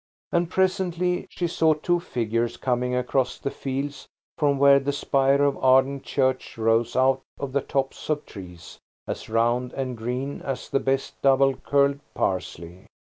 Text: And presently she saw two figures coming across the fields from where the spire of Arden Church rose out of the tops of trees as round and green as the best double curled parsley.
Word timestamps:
And 0.31 0.49
presently 0.49 1.27
she 1.29 1.45
saw 1.45 1.75
two 1.75 1.99
figures 1.99 2.57
coming 2.57 2.95
across 2.95 3.37
the 3.37 3.51
fields 3.51 4.07
from 4.35 4.57
where 4.57 4.79
the 4.79 4.91
spire 4.91 5.43
of 5.43 5.63
Arden 5.63 6.01
Church 6.01 6.57
rose 6.57 6.95
out 6.95 7.21
of 7.39 7.51
the 7.53 7.61
tops 7.61 8.09
of 8.09 8.25
trees 8.25 8.79
as 9.05 9.29
round 9.29 9.73
and 9.73 9.95
green 9.95 10.41
as 10.41 10.69
the 10.71 10.79
best 10.79 11.21
double 11.21 11.53
curled 11.55 11.99
parsley. 12.15 12.87